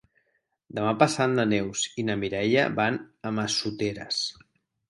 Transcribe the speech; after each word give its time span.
Demà 0.77 0.93
passat 1.03 1.33
na 1.35 1.45
Neus 1.51 1.83
i 1.91 2.07
na 2.09 2.17
Mireia 2.23 2.65
van 2.81 3.01
a 3.29 3.33
Massoteres. 3.41 4.27